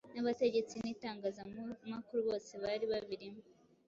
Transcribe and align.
n'abategetsi 0.13 0.75
n'itangazamakuru 0.77 2.19
bose 2.27 2.51
bari 2.63 2.85
babirimo 2.91 3.41